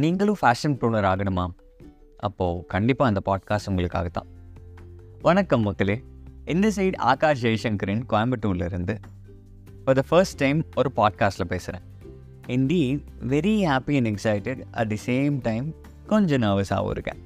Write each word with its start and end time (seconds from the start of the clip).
நீங்களும் 0.00 0.36
fashion 0.42 0.76
Bruner 0.80 1.06
ஆகணுமா? 1.08 1.44
அப்போது 2.18 2.64
கண்டிப்பாக 2.66 3.08
அந்த 3.10 3.22
பாட்காஸ்ட் 3.28 3.68
உங்களுக்காக 3.68 4.08
தான் 4.08 4.26
வணக்கம் 5.20 5.62
மக்களே. 5.62 5.96
இந்த 6.44 6.66
சைடு 6.76 6.96
ஆகாஷ் 6.96 7.42
ஜெய்சங்கரின் 7.44 8.02
கோயம்புத்தூர்ல 8.08 8.64
இருந்து 8.64 8.94
ஃபார் 9.84 9.94
த 9.94 10.02
ஃபர்ஸ்ட் 10.08 10.36
டைம் 10.36 10.60
ஒரு 10.76 10.90
பாட்காஸ்ட்டில் 10.96 11.50
பேசுகிறேன் 11.52 11.86
Hindi 12.46 13.04
very 13.28 13.54
happy 13.70 13.96
and 13.98 14.10
excited 14.12 14.62
at 14.70 14.88
the 14.88 14.98
same 15.06 15.38
time 15.42 15.74
கொஞ்சம் 16.06 16.42
நர்வஸாகவும் 16.42 16.90
இருக்கேன். 16.90 17.20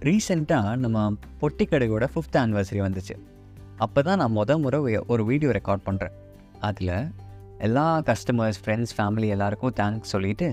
ரீசெண்டாக 0.00 0.76
நம்ம 0.76 1.16
பொட்டிக்கடையோட 1.40 2.06
ஃபிஃப்த் 2.14 2.38
ஆனிவர்சரி 2.44 2.84
வந்துச்சு. 2.86 3.16
அப்போ 3.76 4.02
தான் 4.02 4.16
நான் 4.16 4.36
முத 4.36 4.60
முறை 4.60 4.98
ஒரு 5.06 5.24
வீடியோ 5.24 5.50
ரெக்கார்ட் 5.50 5.86
பண்ணுறேன் 5.86 6.16
அதில் 6.60 6.96
எல்லா 7.58 7.88
கஸ்டமர்ஸ் 8.00 8.64
ஃப்ரெண்ட்ஸ் 8.64 8.96
ஃபேமிலி 8.96 9.28
எல்லாருக்கும் 9.28 9.76
தேங்க்ஸ் 9.80 10.12
சொல்லிவிட்டு 10.14 10.48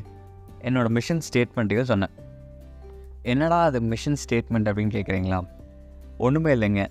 என்னோட 0.68 0.88
மிஷன் 0.98 1.22
ஸ்டேட்மெண்ட்டையும் 1.28 1.90
சொன்னேன். 1.92 2.14
என்னடா 3.32 3.60
அது 3.70 3.80
மிஷன் 3.92 4.18
ஸ்டேட்மெண்ட் 4.24 4.70
அப்படின்னு 4.70 4.96
கேட்குறீங்களா 4.98 5.40
ஒன்றுமே 6.26 6.52
இல்லைங்க. 6.56 6.84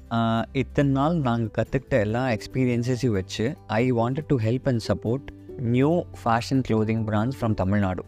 இத்தனை 0.60 0.90
நாள் 0.98 1.16
நாங்கள் 1.26 1.54
கற்றுக்கிட்ட 1.56 1.94
எல்லா 2.06 2.22
எக்ஸ்பீரியன்ஸஸையும் 2.36 3.16
வச்சு 3.18 3.44
I 3.80 3.84
wanted 4.00 4.28
to 4.32 4.36
help 4.46 4.68
and 4.70 4.84
support 4.88 5.28
new 5.76 5.92
fashion 6.22 6.62
clothing 6.68 7.02
brands 7.10 7.38
from 7.40 7.54
Tamil Nadu 7.62 8.02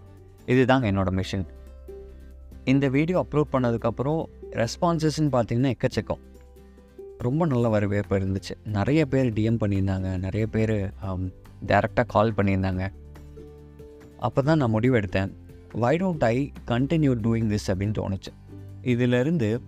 இதுதாங்க 0.55 0.87
என்னோட 0.93 1.10
மிஷன் 1.21 1.47
இந்த 2.73 2.87
வீடியோ 2.96 3.19
அப்லோட் 3.24 3.52
பண்ணதுக்கப்புறம் 3.52 4.21
ரெஸ்பான்சஸ்ன்னு 4.62 5.33
பார்த்தீங்கன்னா 5.35 5.73
எக்கச்சக்கம். 5.77 6.23
ரொம்ப 7.27 7.43
நல்ல 7.52 7.66
வரவேற்பு 7.74 8.15
இருந்துச்சு. 8.19 8.55
நிறைய 8.77 9.01
பேர் 9.12 9.29
டிஎம் 9.37 9.60
பண்ணியிருந்தாங்க. 9.62 10.09
நிறைய 10.24 10.46
பேர் 10.55 10.77
டேரெக்டாக 11.71 12.09
கால் 12.15 12.37
பண்ணியிருந்தாங்க. 12.38 12.85
அப்போ 14.26 14.41
தான் 14.48 14.60
நான் 14.63 14.74
முடிவெடுத்தேன் 14.74 15.32
why 15.77 15.96
don't 15.96 16.24
I 16.24 16.52
continue 16.66 17.15
doing 17.23 17.49
this 17.49 17.66
அப்படின்னு 17.66 17.95
தோணுச்சு. 17.99 18.32
இதிலிருந்து 18.82 19.60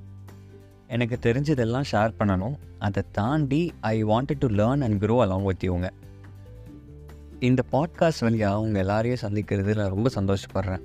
எனக்கு 0.88 1.18
தெரிஞ்சதெல்லாம் 1.20 1.84
ஷேர் 1.92 2.12
பண்ணணும். 2.18 2.54
அதை 2.78 3.02
தாண்டி 3.12 3.72
I 3.80 4.04
wanted 4.04 4.38
to 4.38 4.48
learn 4.48 4.80
and 4.80 5.04
grow 5.04 5.06
along 5.06 5.44
with 5.44 5.92
இந்த 7.40 7.62
பாட்காஸ்ட் 7.72 8.20
வழியாக 8.20 8.54
அவங்க 8.54 8.78
எல்லாரையும் 8.78 9.18
சந்திக்கிறது 9.22 9.76
நான் 9.76 9.94
ரொம்ப 9.94 10.10
சந்தோஷப்படுறேன். 10.14 10.80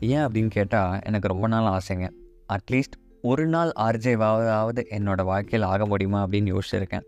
ஏன் 0.00 0.18
அப்படின்னு 0.18 0.48
கேட்டால் 0.48 1.00
எனக்கு 1.04 1.28
ரொம்ப 1.28 1.46
நாள் 1.46 1.80
ஆசைங்க. 1.80 2.10
அட்லீஸ்ட் 2.48 2.96
ஒரு 3.22 3.46
நாள் 3.46 3.72
ஆர்ஜேவாவது 3.80 4.84
என்னோடய 4.90 5.24
வாழ்க்கையில் 5.24 5.68
ஆக 5.68 5.86
முடியுமா 5.86 6.26
அப்படின்னு 6.26 6.58
யோசிச்சிருக்கேன். 6.58 7.02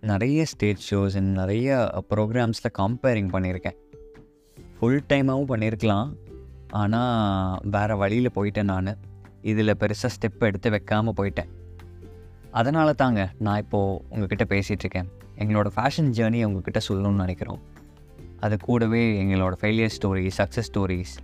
நிறைய 0.00 0.44
ஸ்டேஜ் 0.44 0.94
ஷோஸ் 0.94 1.20
நிறைய 1.20 1.90
ப்ரோக்ராம்ஸில் 2.10 2.76
கம்பேரிங் 2.78 3.30
பண்ணியிருக்கேன். 3.32 3.76
ஃபுல் 4.78 5.04
டைமாகவும் 5.08 5.48
பண்ணியிருக்கலாம். 5.48 6.12
ஆனால் 6.70 7.58
வேறு 7.70 7.96
வழியில் 7.96 8.34
போயிட்டேன் 8.34 8.70
நான். 8.72 8.96
இதில் 9.42 9.78
பெருசாக 9.80 10.10
ஸ்டெப் 10.16 10.46
எடுத்து 10.48 10.70
வைக்காமல் 10.70 11.16
போயிட்டேன். 11.20 11.50
அதனால 12.50 12.92
தாங்க 12.92 13.22
நான் 13.38 13.58
இப்போது 13.58 14.00
உங்ககிட்ட 14.10 14.44
பேசிகிட்ருக்கேன் 14.54 15.08
எங்களோட 15.38 15.68
ஃபேஷன் 15.76 16.10
ஜேர்னி 16.18 16.40
உங்ககிட்ட 16.44 16.80
சொல்லணும்னு 16.88 17.22
நினைக்கிறோம். 17.24 17.60
அது 18.40 18.56
கூடவே 18.58 19.02
எங்களோட 19.24 19.54
ஃபெயிலியர் 19.60 19.94
ஸ்டோரிஸ் 19.96 20.38
சக்ஸஸ் 20.38 20.68
ஸ்டோரிஸ் 20.72 21.14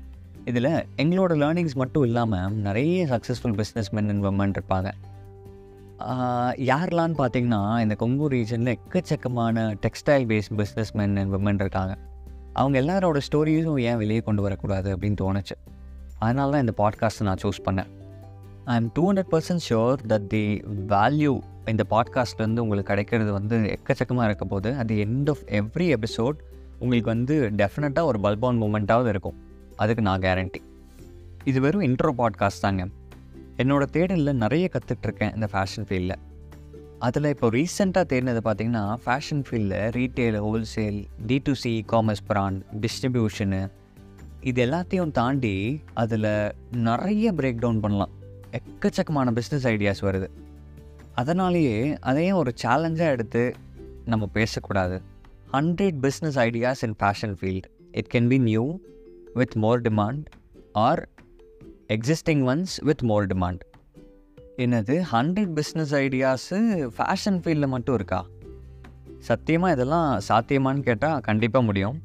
இதில் 0.44 0.70
எங்களோட 1.02 1.32
லேர்னிங்ஸ் 1.42 1.74
மட்டும் 1.74 2.04
இல்லாமல் 2.04 2.52
நிறைய 2.52 3.06
successful 3.06 3.56
business 3.60 3.90
men 3.90 4.08
and 4.08 4.24
women 4.24 4.54
இருப்பாங்க 4.56 4.90
யாரெல்லாம்னு 6.70 7.16
பார்த்தீங்கன்னா 7.20 7.80
இந்த 7.80 7.94
கொங்கு 7.94 8.28
ரீஜனில் 8.30 8.76
எக்கச்சக்கமான 8.76 9.66
textile 9.84 10.26
based 10.30 10.54
business 10.56 10.92
men 10.92 11.16
and 11.16 11.34
women 11.34 11.54
இருக்காங்க. 11.54 11.96
அவங்க 12.54 12.76
எல்லாரோட 12.80 13.18
ஸ்டோரிஸும் 13.26 13.80
ஏன் 13.80 13.96
வெளியே 13.96 14.20
கொண்டு 14.20 14.42
வரக்கூடாது 14.42 14.96
அப்படின்னு 14.96 15.18
தோணுச்சு. 15.20 15.56
அதனால 16.18 16.50
தான் 16.50 16.60
இந்த 16.60 16.74
பாட்காஸ்ட்டை 16.76 17.22
நான் 17.22 17.42
சூஸ் 17.42 17.60
பண்ணேன். 17.64 17.90
I 18.64 18.74
am 18.76 18.90
two 18.94 19.12
hundred 19.12 19.30
percent 19.32 19.64
sure 19.68 19.98
that 20.08 20.26
the 20.26 20.62
value 20.88 21.32
இந்த 21.66 21.84
பாட்காஸ்ட்லேருந்து 21.90 22.64
உங்களுக்கு 22.64 22.90
கிடைக்கிறது 22.90 23.32
வந்து 23.32 23.56
எக்கச்சக்கமாக 23.56 24.24
இருக்க 24.24 24.44
போது 24.44 24.74
அது 24.74 24.94
எண்ட் 25.04 25.30
ஆஃப் 25.30 25.42
எவ்ரி 25.60 25.88
எபிசோட் 25.96 26.36
உங்களுக்கு 26.78 27.10
வந்து 27.10 27.50
டெஃபினட்டாக 27.56 28.04
ஒரு 28.04 28.18
பல்பான் 28.18 28.60
மூமெண்ட்டாவது 28.62 29.08
இருக்கும். 29.08 29.38
அதுக்கு 29.76 30.02
நான் 30.02 30.20
கேரண்டி 30.20 30.60
இது 31.44 31.60
வெறும் 31.60 31.82
இன்ட்ரோ 31.82 32.12
பாட்காஸ்ட் 32.18 32.60
தாங்க. 32.60 32.86
என்னோடய 33.56 33.94
தேடலில் 33.96 34.42
நிறைய 34.44 34.68
கற்றுட்ருக்கேன் 34.72 35.34
இந்த 35.34 35.48
ஃபேஷன் 35.52 35.86
ஃபீல்டில் 35.88 36.20
அதில் 37.04 37.24
இப்போ 37.24 37.46
ரீசெண்டாக 37.50 38.04
தேடினது 38.12 38.40
பார்த்தீங்கன்னா 38.44 38.82
ஃபேஷன் 39.04 39.42
ஃபீல்டில் 39.46 39.80
retail 39.96 40.36
wholesale 40.44 40.98
D 41.26 41.36
to 41.42 41.52
C 41.62 41.72
commerce 41.92 42.22
brand 42.26 42.60
distribution 42.80 43.60
இது 44.40 44.60
எல்லாத்தையும் 44.66 45.10
தாண்டி 45.10 45.80
அதில் 45.94 46.28
நிறைய 46.72 47.32
பிரேக் 47.32 47.58
டவுன் 47.58 47.80
பண்ணலாம். 47.80 48.12
எக்கச்சக்கமான 48.52 49.32
பிஸ்னஸ் 49.38 49.66
ஐடியாஸ் 49.72 50.02
வருது. 50.02 50.28
அதனாலேயே 51.14 51.98
அதையும் 52.00 52.36
ஒரு 52.36 52.54
சேலஞ்சாக 52.62 53.14
எடுத்து 53.16 53.42
நம்ம 54.04 54.26
பேசக்கூடாது. 54.26 55.02
Hundred 55.52 56.00
business 56.06 56.40
ideas 56.46 56.82
in 56.86 56.96
fashion 57.02 57.36
field 57.40 57.70
it 57.92 58.10
can 58.14 58.28
be 58.28 58.38
new 58.38 58.78
with 59.34 59.54
more 59.54 59.82
demand 59.82 60.24
or 60.72 61.08
existing 61.88 62.44
ones 62.52 62.74
with 62.82 63.02
more 63.02 63.26
demand 63.26 63.64
என்னது 64.56 65.02
ஹண்ட்ரட் 65.12 65.52
பிஸ்னஸ் 65.54 65.92
ஐடியாஸு 65.92 66.58
ஃபேஷன் 66.96 67.38
ஃபீல்டில் 67.44 67.66
மட்டும் 67.66 67.94
இருக்கா? 67.94 68.26
சத்தியமாக 69.18 69.72
இதெல்லாம் 69.72 70.20
சாத்தியமான்னு 70.28 70.80
கேட்டால் 70.80 71.20
கண்டிப்பாக 71.20 71.64
முடியும். 71.64 72.02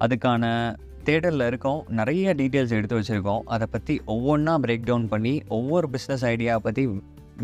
அதுக்கான 0.00 0.74
தேடலில் 1.04 1.46
இருக்கோம். 1.46 1.84
நிறைய 1.88 2.34
டீட்டெயில்ஸ் 2.34 2.70
எடுத்து 2.70 3.00
வச்சுருக்கோம். 3.00 3.40
அதை 3.44 3.66
பற்றி 3.70 4.00
ஒவ்வொன்றா 4.06 4.54
பிரேக் 4.64 4.84
டவுன் 4.84 5.08
பண்ணி 5.08 5.42
ஒவ்வொரு 5.48 5.88
பிஸ்னஸ் 5.92 6.24
ஐடியா 6.24 6.58
பற்றி 6.58 6.86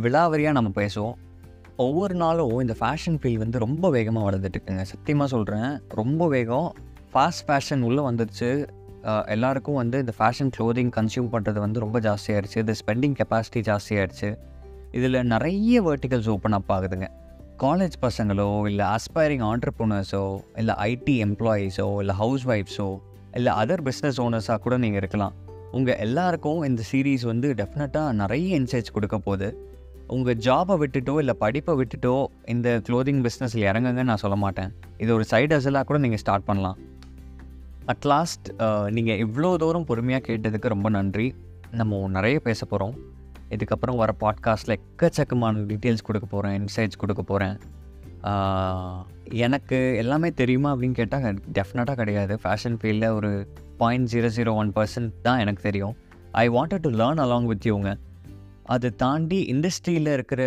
விலாவரியாக 0.02 0.50
நம்ம 0.50 0.70
பேசுவோம். 0.74 1.14
ஒவ்வொரு 1.76 2.14
நாளும் 2.14 2.58
இந்த 2.58 2.74
ஃபேஷன் 2.80 3.18
ஃபீல்டு 3.22 3.42
வந்து 3.44 3.58
ரொம்ப 3.58 3.90
வேகமாக 3.90 4.30
வளர்ந்துட்டு 4.30 4.54
இருக்குங்க. 4.58 4.82
சத்தியமாக 4.82 5.30
சொல்கிறேன் 5.30 5.82
ரொம்ப 5.88 6.28
வேகம். 6.28 6.74
ஃபாஸ்ட் 7.14 7.44
ஃபேஷன் 7.46 7.80
உள்ளே 7.80 8.02
வந்துருச்சு. 8.02 8.68
எல்லாருக்கும் 9.34 9.78
வந்து 9.80 9.98
இந்த 9.98 10.12
ஃபேஷன் 10.18 10.50
க்ளோதிங் 10.56 10.92
கன்சியூம் 10.96 11.30
பண்ணுறது 11.34 11.58
வந்து 11.64 11.80
ரொம்ப 11.84 12.00
ஜாஸ்தியாகிடுச்சு 12.00 12.58
இந்த 12.64 12.74
ஸ்பெண்டிங் 12.80 13.16
கெப்பாசிட்டி 13.20 13.60
ஜாஸ்தியாகிடுச்சு 13.70 14.30
இதில் 14.98 15.18
நிறைய 15.32 15.82
வேர்ட்டிகல்ஸ் 15.88 16.28
ஓப்பன் 16.34 16.56
அப் 16.58 16.72
ஆகுதுங்க. 16.76 17.08
காலேஜ் 17.64 17.96
பசங்களோ 18.06 18.48
இல்லை 18.70 18.84
ஆஸ்பைரிங் 18.96 19.44
ஆண்டர்ப்ரூனர்ஸோ 19.50 20.40
இல்லை 20.56 20.74
ஐடி 20.90 21.16
எம்ப்ளாயீஸோ 21.26 21.86
இல்லை 22.00 22.14
ஹவுஸ் 22.14 22.46
ஒய்ஃப்ஸோ 22.48 22.88
இல்லை 23.34 23.52
அதர் 23.62 23.82
பிஸ்னஸ் 23.88 24.20
ஓனர்ஸாக 24.24 24.58
கூட 24.66 24.76
நீங்கள் 24.76 25.00
இருக்கலாம். 25.02 25.34
உங்கள் 25.76 25.98
எல்லாருக்கும் 26.06 26.62
இந்த 26.68 26.82
சீரீஸ் 26.90 27.24
வந்து 27.32 27.48
டெஃபினட்டாக 27.54 28.12
நிறைய 28.12 28.60
இன்சைட்ஸ் 28.60 28.94
கொடுக்க 28.96 29.18
போகுது. 29.18 29.48
உங்கள் 30.16 30.38
ஜாபை 30.46 30.74
விட்டுட்டோ 30.82 31.14
இல்லை 31.22 31.34
படிப்பை 31.44 31.72
விட்டுட்டோ 31.80 32.14
இந்த 32.54 32.68
க்ளோதிங் 32.86 33.22
பிஸ்னஸில் 33.26 33.66
இறங்குங்கன்னு 33.70 34.10
நான் 34.12 34.24
சொல்ல 34.24 34.36
மாட்டேன். 34.44 34.70
இது 34.98 35.10
ஒரு 35.14 35.24
சைட் 35.32 35.54
அசலாக 35.56 35.84
கூட 35.90 35.98
நீங்கள் 36.04 36.22
ஸ்டார்ட் 36.24 36.46
பண்ணலாம். 36.50 36.78
அட்லாஸ்ட் 37.92 38.48
uh, 38.64 38.86
நீங்கள் 38.96 39.20
இவ்வளோ 39.24 39.50
தூரம் 39.56 39.86
பொறுமையாக 39.90 40.22
கேட்டதுக்கு 40.26 40.72
ரொம்ப 40.72 40.88
நன்றி. 40.96 41.26
நம்ம 41.70 42.00
நிறைய 42.16 42.36
பேச 42.48 42.60
போகிறோம் 42.66 42.94
இதுக்கப்புறம் 43.54 43.98
வர 44.00 44.10
பாட்காஸ்ட்டில் 44.22 44.74
எக்கச்சக்கமான 44.76 45.62
டீட்டெயில்ஸ் 45.70 46.04
கொடுக்க 46.08 46.26
போகிறேன் 46.30 46.54
இன்சைட்ஸ் 46.60 47.00
கொடுக்க 47.02 47.22
போகிறேன் 47.22 47.56
எனக்கு 49.46 49.78
எல்லாமே 50.02 50.28
தெரியுமா 50.40 50.68
அப்படின்னு 50.74 50.98
கேட்டால் 51.00 51.40
டெஃபினட்டாக 51.58 51.96
கிடையாது. 52.02 52.36
ஃபேஷன் 52.42 52.76
ஃபீல்டில் 52.82 53.14
ஒரு 53.18 53.30
point 53.82 54.08
zero 54.14 54.30
zero 54.38 54.52
one 54.62 54.72
percent 54.78 55.14
தான் 55.26 55.40
எனக்கு 55.44 55.62
தெரியும். 55.62 55.94
I 56.42 56.44
wanted 56.56 56.84
to 56.86 56.92
learn 57.02 57.22
along 57.26 57.48
with 57.52 57.68
யூங்க 57.72 57.90
அதை 58.74 58.88
தாண்டி 59.04 59.38
இண்டஸ்ட்ரியில் 59.52 60.14
இருக்கிற 60.16 60.42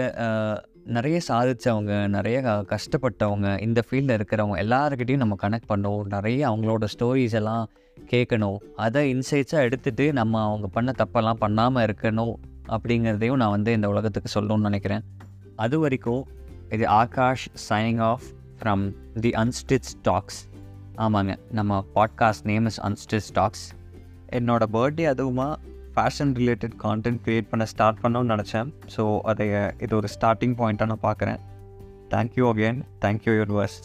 நிறைய 0.92 1.20
சாதித்தவங்க 1.28 2.08
நிறைய 2.08 2.42
க- 2.42 2.66
கஷ்டப்பட்டவங்க 2.68 3.62
இந்த 3.62 3.82
ஃபீல்டில் 3.90 4.16
இருக்கிறவங்க 4.18 4.58
எல்லாருக்கிட்டையும் 4.64 5.18
நம்ம 5.18 5.36
கனெக்ட் 5.42 5.70
பண்ணணும் 5.70 6.04
நிறைய 6.06 6.50
அவங்களோட 6.50 6.88
ஸ்டோரிஸ் 6.94 7.34
எல்லாம் 7.34 7.70
கேட்கணும். 8.10 8.58
அதை 8.76 9.16
இன்சைட்ஸாக 9.16 9.68
எடுத்துகிட்டு 9.68 10.12
நம்ம 10.12 10.44
அவங்க 10.44 10.68
பண்ண 10.68 10.92
தப்பெல்லாம் 10.98 11.34
பண்ணாமல் 11.34 11.86
இருக்கணும் 11.86 12.34
அப்படிங்கிறதையும் 12.70 13.36
நான் 13.36 13.50
வந்து 13.50 13.72
இந்த 13.72 13.90
உலகத்துக்கு 13.90 14.42
சொல்லணும்னு 14.42 14.60
நினைக்கிறேன். 14.60 15.04
அது 15.56 15.80
வரைக்கும் 15.80 16.28
இது 16.70 16.88
Akash 16.88 17.48
signing 17.70 18.02
off 18.02 18.24
from 18.60 18.84
the 19.20 19.30
unstitch 19.30 19.92
talks 20.02 20.40
ஆமாங்க 20.98 21.38
நம்ம 21.52 21.86
podcast 21.96 22.44
name 22.44 22.66
is 22.66 22.82
unstitch 22.82 23.30
talks 23.34 23.66
என்னோடய 24.32 24.66
பர்த்டே 24.74 25.06
அதுவுமா 25.08 25.56
ஃபேஷன் 25.96 26.34
ரிலேட்டட் 26.42 26.76
கான்டென்ட் 26.84 27.22
க்ரியேட் 27.26 27.50
பண்ண 27.50 27.66
ஸ்டார்ட் 27.66 28.02
பண்ணணும்னு 28.04 28.34
நினச்சேன். 28.36 28.70
ஸோ 28.96 29.20
அதை 29.32 29.48
இது 29.86 29.96
ஒரு 29.96 30.08
ஸ்டார்டிங் 30.16 30.56
பாயிண்ட்டாக 30.62 30.92
நான் 30.94 31.06
பார்க்குறேன் 31.08 31.40
தேங்க்யூ 32.14 32.46
அகேன் 32.54 32.80
தேங்க்யூ 33.06 33.34
யூனிவர்ஸ் 33.42 33.80